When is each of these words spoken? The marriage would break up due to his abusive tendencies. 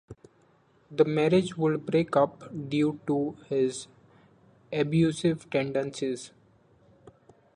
The 0.89 1.05
marriage 1.05 1.55
would 1.57 1.85
break 1.85 2.15
up 2.15 2.49
due 2.71 2.99
to 3.05 3.37
his 3.49 3.85
abusive 4.73 5.47
tendencies. 5.51 6.31